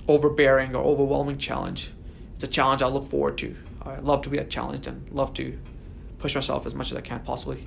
overbearing 0.07 0.75
or 0.75 0.83
overwhelming 0.83 1.37
challenge. 1.37 1.91
It's 2.35 2.43
a 2.43 2.47
challenge 2.47 2.81
I 2.81 2.87
look 2.87 3.07
forward 3.07 3.37
to. 3.39 3.55
I 3.81 3.97
love 3.99 4.23
to 4.23 4.29
be 4.29 4.43
challenged 4.45 4.87
and 4.87 5.09
love 5.11 5.33
to 5.35 5.57
push 6.19 6.35
myself 6.35 6.65
as 6.65 6.73
much 6.73 6.91
as 6.91 6.97
I 6.97 7.01
can 7.01 7.19
possibly. 7.21 7.65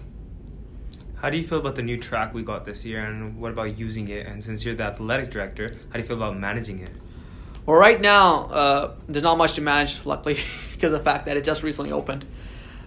How 1.20 1.30
do 1.30 1.36
you 1.36 1.46
feel 1.46 1.58
about 1.58 1.74
the 1.74 1.82
new 1.82 1.96
track 1.96 2.32
we 2.32 2.42
got 2.42 2.64
this 2.64 2.84
year, 2.84 3.04
and 3.04 3.38
what 3.38 3.52
about 3.52 3.78
using 3.78 4.08
it? 4.08 4.26
And 4.26 4.42
since 4.42 4.64
you're 4.64 4.74
the 4.74 4.84
athletic 4.84 5.30
director, 5.30 5.76
how 5.88 5.94
do 5.94 6.00
you 6.00 6.06
feel 6.06 6.16
about 6.16 6.36
managing 6.36 6.80
it? 6.80 6.90
Well, 7.66 7.76
right 7.76 8.00
now, 8.00 8.46
uh, 8.46 8.94
there's 9.06 9.22
not 9.22 9.36
much 9.36 9.54
to 9.54 9.60
manage, 9.60 10.04
luckily, 10.06 10.38
because 10.72 10.92
of 10.92 10.98
the 11.00 11.04
fact 11.04 11.26
that 11.26 11.36
it 11.36 11.44
just 11.44 11.62
recently 11.62 11.92
opened. 11.92 12.24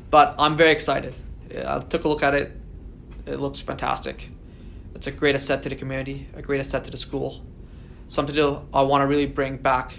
But 0.10 0.36
I'm 0.40 0.58
very 0.58 0.72
excited. 0.72 1.14
I 1.56 1.80
took 1.80 2.06
a 2.06 2.10
look 2.10 2.24
at 2.24 2.34
it. 2.34 2.52
It 3.26 3.40
looks 3.40 3.62
fantastic. 3.62 4.30
It's 4.96 5.08
a 5.08 5.12
great 5.12 5.36
asset 5.36 5.64
to 5.64 5.70
the 5.70 5.76
community, 5.76 6.28
a 6.36 6.42
great 6.42 6.60
asset 6.60 6.84
to 6.86 6.92
the 6.92 6.98
school 6.98 7.42
something 8.14 8.66
I 8.74 8.82
want 8.84 9.02
to 9.02 9.08
really 9.08 9.26
bring 9.26 9.58
back 9.58 9.98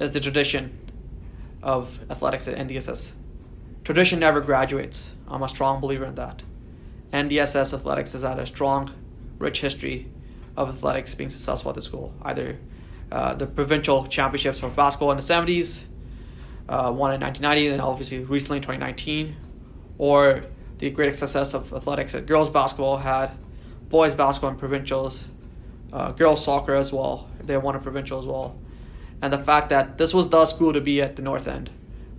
is 0.00 0.12
the 0.12 0.20
tradition 0.20 0.78
of 1.62 1.98
athletics 2.10 2.48
at 2.48 2.56
NDSS. 2.56 3.12
Tradition 3.84 4.18
never 4.18 4.40
graduates. 4.40 5.14
I'm 5.28 5.42
a 5.42 5.48
strong 5.48 5.80
believer 5.80 6.06
in 6.06 6.14
that. 6.14 6.42
NDSS 7.14 7.72
athletics 7.72 8.12
has 8.12 8.22
had 8.22 8.40
a 8.40 8.46
strong, 8.46 8.90
rich 9.38 9.60
history 9.60 10.08
of 10.56 10.68
athletics 10.68 11.14
being 11.14 11.30
successful 11.30 11.70
at 11.70 11.76
the 11.76 11.82
school. 11.82 12.12
Either 12.22 12.58
uh, 13.12 13.34
the 13.34 13.46
provincial 13.46 14.04
championships 14.06 14.58
for 14.58 14.68
basketball 14.68 15.12
in 15.12 15.16
the 15.16 15.22
70s, 15.22 15.84
uh, 16.68 16.90
one 16.90 17.14
in 17.14 17.20
1990, 17.20 17.68
and 17.68 17.80
obviously 17.80 18.24
recently 18.24 18.56
in 18.56 18.62
2019, 18.62 19.36
or 19.98 20.42
the 20.78 20.90
great 20.90 21.14
success 21.14 21.54
of 21.54 21.72
athletics 21.72 22.16
at 22.16 22.26
girls 22.26 22.50
basketball 22.50 22.96
had 22.96 23.30
boys 23.88 24.16
basketball 24.16 24.50
in 24.50 24.56
provincials, 24.56 25.24
uh, 25.92 26.10
girls 26.10 26.44
soccer 26.44 26.74
as 26.74 26.92
well. 26.92 27.28
They 27.44 27.56
won 27.56 27.76
a 27.76 27.78
provincial 27.78 28.18
as 28.18 28.26
well. 28.26 28.58
And 29.22 29.32
the 29.32 29.38
fact 29.38 29.68
that 29.68 29.98
this 29.98 30.12
was 30.12 30.28
the 30.30 30.44
school 30.46 30.72
to 30.72 30.80
be 30.80 31.00
at 31.00 31.14
the 31.14 31.22
North 31.22 31.46
End 31.46 31.70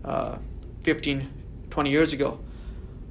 uh, 0.06 0.38
15, 0.84 1.30
20 1.70 1.90
years 1.90 2.14
ago. 2.14 2.40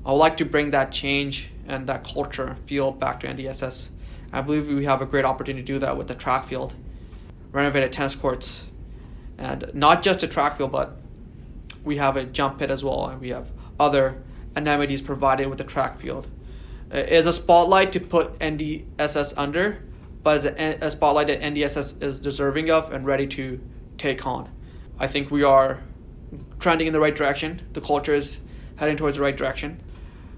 I 0.07 0.13
would 0.13 0.19
like 0.19 0.39
to 0.39 0.45
bring 0.45 0.71
that 0.71 0.91
change 0.91 1.51
and 1.67 1.87
that 1.87 2.05
culture 2.05 2.57
feel 2.67 2.91
back 2.93 3.21
to 3.21 3.27
NDSS. 3.27 3.91
I 4.33 4.41
believe 4.41 4.69
we 4.69 4.85
have 4.85 5.01
a 5.01 5.07
great 5.07 5.25
opportunity 5.25 5.63
to 5.65 5.73
do 5.75 5.79
that 5.79 5.97
with 5.97 6.09
the 6.09 6.15
track 6.15 6.45
field, 6.45 6.75
renovated 7.53 7.93
tennis 7.93 8.17
courts, 8.17 8.67
and 9.39 9.71
not 9.75 10.03
just 10.03 10.23
a 10.23 10.29
track 10.29 10.57
field, 10.57 10.73
but 10.73 10.97
we 11.85 11.97
have 11.97 12.17
a 12.17 12.25
jump 12.25 12.59
pit 12.59 12.71
as 12.71 12.83
well, 12.83 13.07
and 13.07 13.21
we 13.21 13.29
have 13.31 13.51
other 13.79 14.23
amenities 14.57 15.03
provided 15.03 15.47
with 15.49 15.59
the 15.59 15.65
track 15.65 15.99
field. 15.99 16.29
It 16.91 17.09
is 17.11 17.27
a 17.27 17.33
spotlight 17.33 17.93
to 17.93 18.01
put 18.01 18.39
NDSS 18.39 19.35
under, 19.37 19.83
but 20.23 20.45
a, 20.45 20.85
a 20.87 20.91
spotlight 20.91 21.27
that 21.29 21.41
NDSS 21.41 22.03
is 22.03 22.21
deserving 22.21 22.71
of 22.71 22.93
and 22.93 23.05
ready 23.07 23.27
to 23.29 23.61
take 23.99 24.27
on. 24.27 24.51
I 24.99 25.07
think 25.07 25.31
we 25.31 25.43
are 25.43 25.83
trending 26.59 26.87
in 26.87 26.93
the 26.93 27.01
right 27.01 27.15
direction. 27.15 27.61
The 27.73 27.81
culture 27.81 28.15
is 28.15 28.39
heading 28.77 28.97
towards 28.97 29.17
the 29.17 29.23
right 29.23 29.37
direction. 29.37 29.81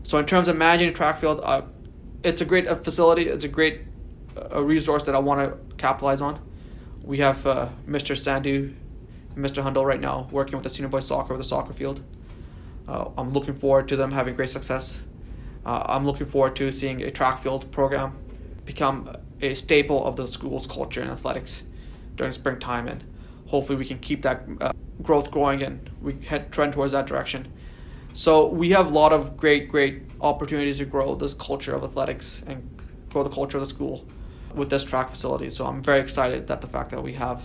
So 0.06 0.18
in 0.18 0.24
terms 0.24 0.46
of 0.46 0.56
managing 0.56 0.94
track 0.94 1.18
field, 1.18 1.40
uh, 1.42 1.62
it's 2.22 2.40
a 2.40 2.44
great 2.44 2.68
uh, 2.68 2.76
facility. 2.76 3.26
It's 3.26 3.44
a 3.44 3.48
great 3.48 3.80
uh, 4.36 4.62
resource 4.62 5.02
that 5.02 5.16
I 5.16 5.18
want 5.18 5.40
to 5.40 5.74
capitalize 5.78 6.22
on. 6.22 6.38
We 7.02 7.18
have 7.18 7.44
uh, 7.44 7.68
Mr. 7.88 8.14
Sandhu 8.14 8.72
and 9.34 9.44
Mr. 9.44 9.64
Hundal 9.64 9.84
right 9.84 10.00
now 10.00 10.28
working 10.30 10.54
with 10.54 10.62
the 10.62 10.70
senior 10.70 10.88
boys 10.88 11.08
soccer 11.08 11.34
with 11.34 11.42
the 11.42 11.48
soccer 11.48 11.72
field. 11.72 12.04
Uh, 12.86 13.06
I'm 13.18 13.32
looking 13.32 13.52
forward 13.52 13.88
to 13.88 13.96
them 13.96 14.12
having 14.12 14.36
great 14.36 14.48
success. 14.48 15.02
Uh, 15.64 15.82
I'm 15.86 16.06
looking 16.06 16.26
forward 16.26 16.54
to 16.56 16.70
seeing 16.70 17.02
a 17.02 17.10
track 17.10 17.40
field 17.40 17.68
program 17.72 18.16
become 18.64 19.12
a 19.42 19.54
staple 19.54 20.06
of 20.06 20.14
the 20.14 20.28
school's 20.28 20.68
culture 20.68 21.02
and 21.02 21.10
athletics 21.10 21.64
during 22.14 22.32
springtime, 22.32 22.86
and 22.86 23.02
hopefully 23.46 23.76
we 23.76 23.84
can 23.84 23.98
keep 23.98 24.22
that 24.22 24.46
growth 25.02 25.32
going 25.32 25.64
and 25.64 25.90
we 26.00 26.14
head 26.22 26.52
trend 26.52 26.74
towards 26.74 26.92
that 26.92 27.08
direction. 27.08 27.52
So 28.16 28.46
we 28.46 28.70
have 28.70 28.86
a 28.86 28.88
lot 28.88 29.12
of 29.12 29.36
great, 29.36 29.68
great 29.68 30.00
opportunities 30.22 30.78
to 30.78 30.86
grow 30.86 31.14
this 31.16 31.34
culture 31.34 31.74
of 31.74 31.84
athletics 31.84 32.42
and 32.46 32.66
grow 33.10 33.22
the 33.22 33.28
culture 33.28 33.58
of 33.58 33.64
the 33.64 33.68
school 33.68 34.06
with 34.54 34.70
this 34.70 34.82
track 34.82 35.10
facility. 35.10 35.50
So 35.50 35.66
I'm 35.66 35.82
very 35.82 36.00
excited 36.00 36.46
that 36.46 36.62
the 36.62 36.66
fact 36.66 36.88
that 36.92 37.02
we 37.02 37.12
have 37.12 37.42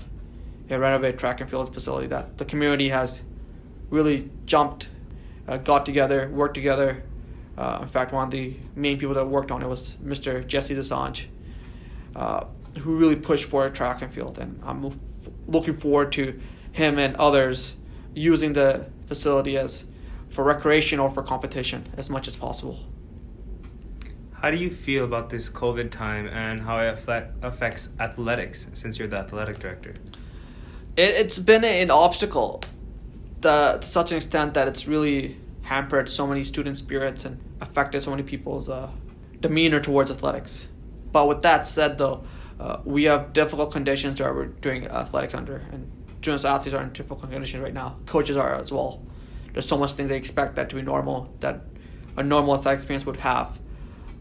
a 0.70 0.80
renovated 0.80 1.20
track 1.20 1.42
and 1.42 1.50
field 1.50 1.74
facility 1.74 2.08
that 2.08 2.38
the 2.38 2.46
community 2.46 2.88
has 2.88 3.22
really 3.90 4.30
jumped, 4.46 4.88
uh, 5.50 5.58
got 5.58 5.86
together, 5.86 6.30
worked 6.30 6.54
together. 6.54 7.04
Uh, 7.58 7.80
in 7.82 7.88
fact, 7.90 8.14
one 8.14 8.24
of 8.24 8.32
the 8.32 8.56
main 8.74 8.98
people 8.98 9.14
that 9.16 9.28
worked 9.28 9.52
on 9.52 9.62
it 9.62 9.68
was 9.68 9.98
Mr. 10.02 10.48
Jesse 10.48 10.74
Dosanjh, 10.74 11.26
uh, 12.16 12.46
who 12.80 12.96
really 12.96 13.18
pushed 13.18 13.44
for 13.44 13.66
a 13.66 13.70
track 13.70 14.02
and 14.04 14.14
field. 14.14 14.40
And 14.40 14.58
I'm 14.64 14.86
f- 14.86 14.94
looking 15.48 15.74
forward 15.74 16.14
to 16.14 16.40
him 16.72 16.98
and 16.98 17.18
others 17.18 17.76
using 18.14 18.54
the 18.54 18.86
facility 19.08 19.58
as 19.58 19.84
for 20.32 20.44
recreation 20.44 21.00
or 21.00 21.10
for 21.10 21.22
competition 21.22 21.84
as 21.98 22.10
much 22.10 22.28
as 22.28 22.36
possible. 22.36 22.80
How 24.34 24.50
do 24.50 24.58
you 24.58 24.72
feel 24.72 25.06
about 25.06 25.30
this 25.30 25.50
COVID 25.50 25.92
time 25.92 26.28
and 26.28 26.60
how 26.60 26.80
it 26.80 26.94
affect, 26.94 27.44
affects 27.44 27.90
athletics 28.00 28.68
since 28.74 28.98
you're 28.98 29.08
the 29.08 29.20
athletic 29.20 29.60
director? 29.60 29.94
It, 30.98 31.10
it's 31.12 31.38
been 31.38 31.64
an 31.64 31.92
obstacle 31.92 32.64
the, 33.42 33.78
to 33.80 33.88
such 33.88 34.12
an 34.12 34.18
extent 34.18 34.54
that 34.54 34.68
it's 34.68 34.88
really 34.88 35.38
hampered 35.62 36.10
so 36.10 36.26
many 36.26 36.44
student 36.44 36.78
spirits 36.78 37.26
and 37.26 37.40
affected 37.60 38.02
so 38.02 38.12
many 38.12 38.24
people's 38.24 38.70
uh, 38.70 38.90
demeanor 39.42 39.80
towards 39.80 40.10
athletics. 40.12 40.68
But 41.12 41.28
with 41.28 41.42
that 41.44 41.68
said, 41.68 41.98
though, 41.98 42.24
uh, 42.60 42.80
we 42.86 43.04
have 43.06 43.34
difficult 43.34 43.72
conditions 43.72 44.20
that 44.20 44.34
we're 44.34 44.46
doing 44.46 44.88
athletics 44.88 45.34
under, 45.34 45.58
and 45.72 45.92
students 46.22 46.46
athletes 46.46 46.74
are 46.74 46.84
in 46.84 46.94
difficult 46.94 47.22
conditions 47.30 47.62
right 47.62 47.74
now. 47.74 47.98
Coaches 48.06 48.38
are 48.38 48.56
as 48.56 48.72
well. 48.72 49.04
There's 49.54 49.68
so 49.68 49.78
much 49.78 49.94
things 49.94 50.10
they 50.10 50.18
expect 50.18 50.56
that 50.56 50.70
to 50.70 50.76
be 50.76 50.82
normal 50.82 51.34
that 51.40 51.62
a 52.18 52.24
normal 52.24 52.56
athletic 52.56 52.78
experience 52.80 53.06
would 53.06 53.18
have 53.18 53.60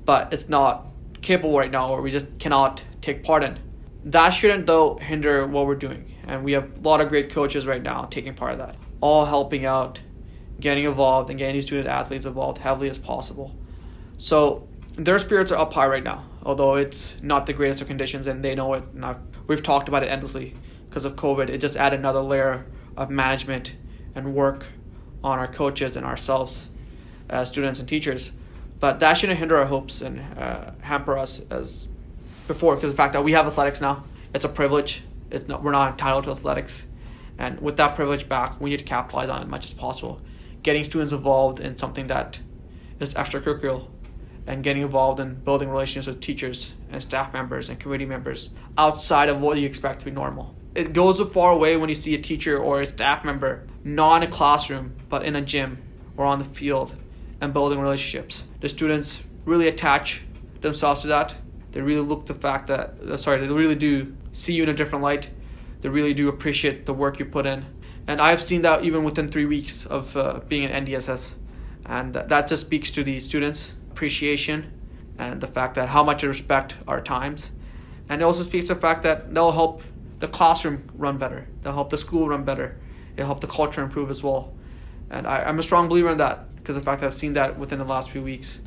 but 0.05 0.33
it's 0.33 0.49
not 0.49 0.91
capable 1.23 1.57
right 1.57 1.71
now 1.71 1.93
or 1.93 2.03
we 2.03 2.11
just 2.11 2.27
cannot 2.39 2.83
take 3.01 3.23
part 3.23 3.45
in. 3.45 3.59
That 4.07 4.31
shouldn't 4.31 4.67
though 4.67 4.97
hinder 4.97 5.47
what 5.47 5.67
we're 5.67 5.75
doing. 5.75 6.15
And 6.27 6.43
we 6.43 6.53
have 6.53 6.69
a 6.77 6.81
lot 6.81 7.01
of 7.01 7.09
great 7.09 7.31
coaches 7.31 7.67
right 7.67 7.83
now 7.83 8.05
taking 8.05 8.35
part 8.35 8.53
of 8.53 8.59
that. 8.59 8.77
All 9.01 9.25
helping 9.25 9.67
out, 9.67 10.01
getting 10.59 10.85
involved 10.85 11.31
and 11.31 11.39
getting 11.39 11.55
these 11.55 11.67
student 11.67 11.89
athletes 11.89 12.25
involved 12.25 12.59
heavily 12.59 12.91
as 12.91 12.99
possible. 12.99 13.55
So 14.19 14.67
their 14.97 15.19
spirits 15.19 15.53
are 15.53 15.59
up 15.59 15.73
high 15.73 15.87
right 15.87 16.03
now, 16.03 16.25
although 16.43 16.75
it's 16.77 17.23
not 17.23 17.47
the 17.47 17.53
greatest 17.53 17.81
of 17.81 17.87
conditions 17.87 18.27
and 18.27 18.45
they 18.45 18.55
know 18.55 18.75
it 18.75 18.85
and 18.95 19.05
I've, 19.05 19.19
we've 19.47 19.63
talked 19.63 19.89
about 19.89 20.03
it 20.03 20.07
endlessly 20.07 20.55
because 20.89 21.05
of 21.05 21.17
COVID. 21.17 21.49
It 21.51 21.59
just 21.59 21.77
added 21.77 22.01
another 22.01 22.21
layer 22.21 22.67
of 22.97 23.11
management 23.11 23.77
and 24.15 24.35
work 24.35 24.67
on 25.23 25.39
our 25.39 25.49
coaches 25.49 25.97
and 25.97 26.07
ourselves 26.07 26.69
as 27.29 27.49
students 27.49 27.81
and 27.81 27.89
teachers. 27.89 28.33
But 28.79 29.01
that 29.01 29.15
shouldn't 29.15 29.39
hinder 29.39 29.59
our 29.59 29.67
hopes 29.67 30.01
and 30.01 30.21
uh, 30.39 30.71
hamper 30.81 31.19
us 31.19 31.41
as 31.51 31.89
before, 32.49 32.75
because 32.75 32.91
the 32.91 32.97
fact 32.97 33.13
that 33.13 33.23
we 33.23 33.33
have 33.33 33.47
athletics 33.47 33.81
now, 33.81 34.05
it's 34.35 34.45
a 34.45 34.49
privilege. 34.49 35.03
It's 35.31 35.47
not, 35.47 35.63
we're 35.63 35.71
not 35.71 35.93
entitled 35.93 36.25
to 36.25 36.31
athletics, 36.31 36.85
and 37.39 37.61
with 37.61 37.77
that 37.77 37.95
privilege 37.95 38.29
back, 38.29 38.61
we 38.61 38.71
need 38.71 38.81
to 38.81 38.85
capitalize 38.85 39.29
on 39.29 39.41
it 39.41 39.45
as 39.45 39.51
much 39.51 39.67
as 39.67 39.73
possible. 39.73 40.21
Getting 40.63 40.83
students 40.83 41.13
involved 41.13 41.61
in 41.61 41.77
something 41.77 42.09
that 42.09 42.41
is 42.99 43.15
extracurricular, 43.15 43.87
and 44.47 44.65
getting 44.65 44.83
involved 44.83 45.21
in 45.21 45.35
building 45.35 45.69
relationships 45.69 46.07
with 46.07 46.21
teachers 46.21 46.75
and 46.91 47.01
staff 47.01 47.33
members 47.33 47.69
and 47.69 47.79
committee 47.79 48.07
members 48.07 48.49
outside 48.77 49.29
of 49.29 49.41
what 49.41 49.59
you 49.59 49.67
expect 49.67 50.01
to 50.01 50.07
be 50.07 50.11
normal. 50.11 50.55
It 50.75 50.93
goes 50.93 51.19
a 51.19 51.27
far 51.27 51.53
away 51.53 51.77
when 51.77 51.89
you 51.89 51.97
see 51.97 52.15
a 52.15 52.19
teacher 52.19 52.57
or 52.57 52.81
a 52.81 52.87
staff 52.87 53.25
member 53.25 53.67
not 53.83 54.23
in 54.23 54.29
a 54.29 54.31
classroom 54.31 54.95
but 55.09 55.25
in 55.25 55.35
a 55.35 55.43
gym 55.43 55.83
or 56.17 56.25
on 56.25 56.39
the 56.39 56.45
field 56.45 56.95
and 57.41 57.53
building 57.53 57.81
relationships. 57.81 58.45
The 58.61 58.69
students 58.69 59.25
really 59.45 59.67
attach 59.67 60.23
themselves 60.61 61.03
to 61.03 61.09
that. 61.09 61.35
They 61.73 61.81
really 61.81 62.07
look 62.07 62.27
the 62.27 62.35
fact 62.35 62.69
that 62.69 62.95
uh, 63.01 63.17
sorry, 63.17 63.41
they 63.41 63.53
really 63.53 63.75
do 63.75 64.15
see 64.33 64.53
you 64.53 64.63
in 64.63 64.69
a 64.69 64.75
different 64.75 65.03
light. 65.03 65.31
They 65.81 65.89
really 65.89 66.15
do 66.15 66.29
appreciate 66.29 66.87
the 66.87 66.95
work 66.95 67.19
you 67.19 67.25
put 67.25 67.47
in, 67.47 67.65
and 68.07 68.21
I've 68.21 68.43
seen 68.43 68.63
that 68.63 68.85
even 68.85 69.03
within 69.03 69.29
three 69.29 69.47
weeks 69.47 69.87
of 69.87 70.15
uh, 70.17 70.41
being 70.47 70.65
an 70.65 70.85
NDSS, 70.85 71.35
and 71.87 72.13
that 72.13 72.49
just 72.49 72.63
speaks 72.63 72.91
to 72.93 73.03
the 73.03 73.19
students' 73.19 73.75
appreciation 73.91 74.71
and 75.19 75.41
the 75.41 75.47
fact 75.47 75.77
that 75.77 75.89
how 75.89 76.05
much 76.05 76.21
they 76.21 76.29
respect 76.29 76.77
our 76.87 77.01
times, 77.01 77.51
and 78.11 78.21
it 78.21 78.25
also 78.25 78.43
speaks 78.43 78.67
to 78.67 78.75
the 78.75 78.81
fact 78.81 79.03
that 79.05 79.33
they'll 79.33 79.53
help 79.53 79.83
the 80.21 80.29
classroom 80.29 80.89
run 80.95 81.19
better. 81.19 81.49
They'll 81.63 81.75
help 81.75 81.91
the 81.91 81.99
school 81.99 82.29
run 82.29 82.45
better. 82.45 82.79
It'll 83.17 83.27
help 83.27 83.41
the 83.41 83.47
culture 83.47 83.83
improve 83.83 84.09
as 84.11 84.23
well, 84.23 84.55
and 85.11 85.27
I, 85.27 85.43
I'm 85.43 85.59
a 85.59 85.63
strong 85.63 85.89
believer 85.89 86.11
in 86.11 86.19
that 86.19 86.55
because 86.57 86.77
the 86.77 86.83
fact 86.83 87.03
I've 87.03 87.17
seen 87.17 87.33
that 87.35 87.59
within 87.59 87.79
the 87.79 87.85
last 87.85 88.11
few 88.11 88.23
weeks, 88.23 88.61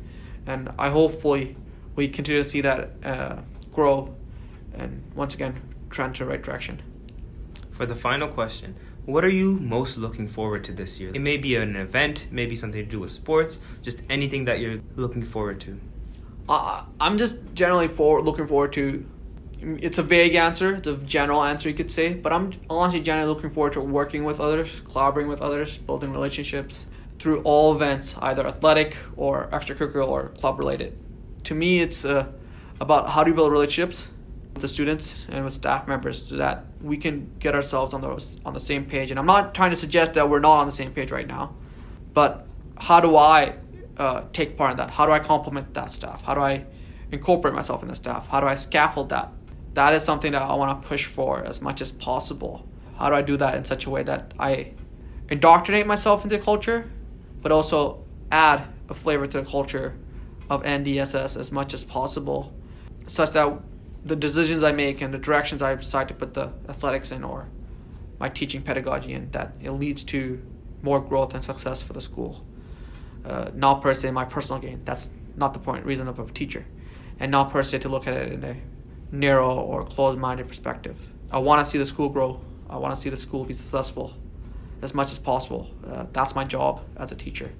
and 0.46 0.70
I 0.78 0.90
hopefully 0.90 1.56
we 1.96 2.08
continue 2.08 2.42
to 2.42 2.48
see 2.48 2.60
that 2.60 2.90
uh, 3.04 3.36
grow, 3.72 4.14
and 4.74 5.02
once 5.14 5.34
again 5.34 5.60
trend 5.90 6.16
to 6.16 6.24
the 6.24 6.30
right 6.30 6.42
direction. 6.42 6.82
For 7.70 7.86
the 7.86 7.94
final 7.94 8.28
question, 8.28 8.76
what 9.06 9.24
are 9.24 9.30
you 9.30 9.54
most 9.60 9.96
looking 9.96 10.26
forward 10.26 10.64
to 10.64 10.72
this 10.72 10.98
year? 10.98 11.10
It 11.14 11.20
may 11.20 11.36
be 11.36 11.56
an 11.56 11.76
event, 11.76 12.28
maybe 12.30 12.56
something 12.56 12.84
to 12.84 12.90
do 12.90 13.00
with 13.00 13.12
sports, 13.12 13.60
just 13.82 14.02
anything 14.08 14.44
that 14.46 14.60
you're 14.60 14.80
looking 14.96 15.22
forward 15.22 15.60
to. 15.60 15.78
Uh, 16.48 16.84
I'm 17.00 17.18
just 17.18 17.38
generally 17.54 17.88
for 17.88 18.20
looking 18.20 18.46
forward 18.46 18.72
to. 18.74 19.06
It's 19.80 19.98
a 19.98 20.02
vague 20.02 20.34
answer, 20.34 20.74
it's 20.74 20.86
a 20.86 20.96
general 20.96 21.42
answer 21.42 21.68
you 21.68 21.74
could 21.74 21.90
say, 21.90 22.14
but 22.14 22.32
I'm 22.32 22.52
honestly 22.68 23.00
generally 23.00 23.28
looking 23.28 23.50
forward 23.50 23.72
to 23.74 23.80
working 23.80 24.24
with 24.24 24.40
others, 24.40 24.80
collaborating 24.80 25.30
with 25.30 25.40
others, 25.40 25.78
building 25.78 26.12
relationships, 26.12 26.86
through 27.18 27.40
all 27.42 27.74
events, 27.74 28.18
either 28.18 28.46
athletic 28.46 28.96
or 29.16 29.48
extracurricular 29.52 30.06
or 30.06 30.28
club 30.28 30.58
related. 30.58 30.98
To 31.44 31.54
me, 31.54 31.80
it's 31.80 32.04
uh, 32.04 32.30
about 32.80 33.08
how 33.08 33.24
do 33.24 33.30
you 33.30 33.34
build 33.34 33.50
relationships 33.50 34.10
with 34.52 34.60
the 34.60 34.68
students 34.68 35.24
and 35.30 35.44
with 35.44 35.54
staff 35.54 35.88
members 35.88 36.26
so 36.26 36.36
that 36.36 36.66
we 36.82 36.96
can 36.96 37.30
get 37.38 37.54
ourselves 37.54 37.94
on 37.94 38.02
the 38.02 38.38
on 38.44 38.52
the 38.52 38.60
same 38.60 38.84
page. 38.84 39.10
And 39.10 39.18
I'm 39.18 39.26
not 39.26 39.54
trying 39.54 39.70
to 39.70 39.76
suggest 39.76 40.14
that 40.14 40.28
we're 40.28 40.40
not 40.40 40.58
on 40.58 40.66
the 40.66 40.72
same 40.72 40.92
page 40.92 41.10
right 41.10 41.26
now, 41.26 41.54
but 42.12 42.46
how 42.78 43.00
do 43.00 43.16
I 43.16 43.56
uh, 43.96 44.24
take 44.32 44.56
part 44.56 44.72
in 44.72 44.76
that? 44.76 44.90
How 44.90 45.06
do 45.06 45.12
I 45.12 45.18
complement 45.18 45.72
that 45.74 45.92
staff? 45.92 46.22
How 46.22 46.34
do 46.34 46.40
I 46.40 46.66
incorporate 47.10 47.54
myself 47.54 47.82
in 47.82 47.88
the 47.88 47.96
staff? 47.96 48.28
How 48.28 48.40
do 48.40 48.46
I 48.46 48.54
scaffold 48.54 49.08
that? 49.10 49.32
That 49.74 49.94
is 49.94 50.02
something 50.02 50.32
that 50.32 50.42
I 50.42 50.54
want 50.54 50.82
to 50.82 50.88
push 50.88 51.04
for 51.04 51.44
as 51.44 51.60
much 51.60 51.80
as 51.80 51.92
possible. 51.92 52.66
How 52.98 53.10
do 53.10 53.16
I 53.16 53.22
do 53.22 53.36
that 53.36 53.54
in 53.56 53.64
such 53.64 53.86
a 53.86 53.90
way 53.90 54.02
that 54.04 54.32
I 54.38 54.72
indoctrinate 55.28 55.86
myself 55.86 56.22
into 56.24 56.38
culture 56.38 56.90
but 57.42 57.52
also 57.52 58.04
add 58.30 58.66
a 58.88 58.94
flavor 58.94 59.26
to 59.26 59.40
the 59.40 59.48
culture 59.48 59.96
of 60.48 60.62
NDSS 60.62 61.38
as 61.38 61.52
much 61.52 61.74
as 61.74 61.84
possible, 61.84 62.54
such 63.06 63.30
that 63.32 63.60
the 64.04 64.16
decisions 64.16 64.62
I 64.62 64.72
make 64.72 65.02
and 65.02 65.12
the 65.12 65.18
directions 65.18 65.60
I 65.60 65.74
decide 65.74 66.08
to 66.08 66.14
put 66.14 66.34
the 66.34 66.52
athletics 66.68 67.12
in 67.12 67.22
or 67.22 67.48
my 68.18 68.28
teaching 68.28 68.62
pedagogy 68.62 69.12
in, 69.12 69.30
that 69.32 69.52
it 69.60 69.72
leads 69.72 70.04
to 70.04 70.42
more 70.82 71.00
growth 71.00 71.34
and 71.34 71.42
success 71.42 71.82
for 71.82 71.92
the 71.92 72.00
school. 72.00 72.46
Uh, 73.24 73.50
not 73.54 73.82
per 73.82 73.92
se 73.94 74.10
my 74.10 74.24
personal 74.24 74.60
gain. 74.60 74.82
That's 74.84 75.10
not 75.36 75.52
the 75.52 75.60
point, 75.60 75.84
reason 75.84 76.08
of 76.08 76.18
a 76.18 76.26
teacher. 76.30 76.64
And 77.18 77.30
not 77.30 77.50
per 77.50 77.62
se 77.62 77.78
to 77.80 77.88
look 77.88 78.06
at 78.06 78.14
it 78.14 78.32
in 78.32 78.44
a 78.44 78.56
narrow 79.10 79.54
or 79.54 79.84
closed 79.84 80.18
minded 80.18 80.48
perspective. 80.48 80.98
I 81.30 81.38
want 81.38 81.64
to 81.64 81.70
see 81.70 81.78
the 81.78 81.84
school 81.84 82.08
grow. 82.08 82.40
I 82.68 82.76
want 82.76 82.94
to 82.94 83.00
see 83.00 83.10
the 83.10 83.16
school 83.16 83.44
be 83.44 83.54
successful 83.54 84.14
as 84.82 84.94
much 84.94 85.12
as 85.12 85.18
possible. 85.18 85.70
Uh, 85.86 86.06
that's 86.12 86.34
my 86.34 86.44
job 86.44 86.82
as 86.96 87.12
a 87.12 87.16
teacher. 87.16 87.50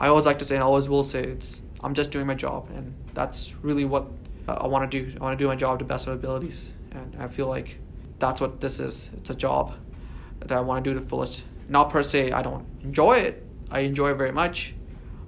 I 0.00 0.08
always 0.08 0.26
like 0.26 0.38
to 0.38 0.44
say, 0.44 0.54
and 0.54 0.62
I 0.62 0.66
always 0.66 0.88
will 0.88 1.04
say, 1.04 1.22
it's 1.24 1.62
I'm 1.80 1.94
just 1.94 2.10
doing 2.10 2.26
my 2.26 2.34
job, 2.34 2.68
and 2.74 2.94
that's 3.14 3.54
really 3.62 3.84
what 3.84 4.06
I 4.48 4.66
want 4.66 4.90
to 4.90 5.02
do. 5.02 5.16
I 5.20 5.22
want 5.22 5.38
to 5.38 5.44
do 5.44 5.48
my 5.48 5.56
job 5.56 5.78
to 5.80 5.84
best 5.84 6.06
of 6.06 6.12
my 6.12 6.14
abilities, 6.14 6.72
and 6.92 7.16
I 7.20 7.28
feel 7.28 7.46
like 7.46 7.78
that's 8.18 8.40
what 8.40 8.60
this 8.60 8.80
is. 8.80 9.10
It's 9.16 9.30
a 9.30 9.34
job 9.34 9.74
that 10.40 10.52
I 10.52 10.60
want 10.60 10.84
to 10.84 10.92
do 10.92 10.98
the 10.98 11.04
fullest. 11.04 11.44
Not 11.68 11.90
per 11.90 12.02
se, 12.02 12.32
I 12.32 12.42
don't 12.42 12.66
enjoy 12.82 13.18
it. 13.18 13.44
I 13.70 13.80
enjoy 13.80 14.12
it 14.12 14.14
very 14.14 14.32
much, 14.32 14.74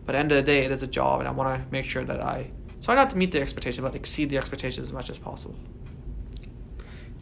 but 0.07 0.15
end 0.15 0.33
of 0.33 0.37
the 0.37 0.43
day, 0.43 0.65
it 0.65 0.73
is 0.73 0.83
a 0.83 0.87
job, 0.87 1.21
and 1.21 1.29
I 1.29 1.33
want 1.33 1.63
to 1.63 1.71
make 1.71 1.85
sure 1.85 2.05
that 2.05 2.21
I 2.21 2.51
try 2.83 2.95
not 2.95 3.01
have 3.01 3.09
to 3.11 3.17
meet 3.17 3.33
the 3.33 3.41
expectation, 3.41 3.85
but 3.85 3.95
exceed 3.95 4.31
the 4.31 4.39
expectations 4.39 4.87
as 4.87 4.93
much 4.93 5.11
as 5.11 5.19
possible. 5.19 5.55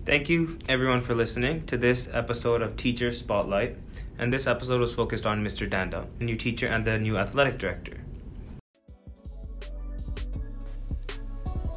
Thank 0.04 0.28
you, 0.28 0.58
everyone, 0.68 1.00
for 1.02 1.14
listening 1.14 1.66
to 1.66 1.76
this 1.76 2.08
episode 2.12 2.62
of 2.62 2.76
Teacher 2.76 3.12
Spotlight. 3.12 3.76
And 4.18 4.32
this 4.32 4.46
episode 4.46 4.80
was 4.80 4.92
focused 4.94 5.26
on 5.26 5.44
Mr. 5.44 5.68
Dhanda, 5.68 6.06
the 6.18 6.24
new 6.24 6.34
teacher 6.34 6.66
and 6.66 6.84
the 6.84 6.98
new 6.98 7.16
athletic 7.16 7.58
director. 7.58 7.98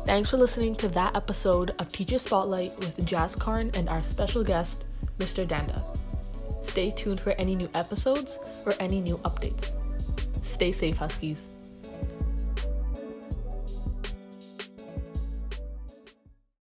Thanks 0.05 0.29
for 0.29 0.37
listening 0.37 0.75
to 0.77 0.87
that 0.89 1.15
episode 1.15 1.75
of 1.77 1.87
Teacher 1.89 2.17
Spotlight 2.17 2.71
with 2.79 2.97
Jaskaran 3.05 3.75
and 3.77 3.87
our 3.87 4.01
special 4.01 4.43
guest, 4.43 4.85
Mr. 5.19 5.47
Dhanda. 5.47 5.83
Stay 6.63 6.89
tuned 6.89 7.19
for 7.19 7.31
any 7.33 7.53
new 7.53 7.69
episodes 7.75 8.39
or 8.65 8.73
any 8.79 9.01
new 9.01 9.17
updates. 9.19 9.71
Stay 10.43 10.71
safe, 10.71 10.97
Huskies. 10.97 11.45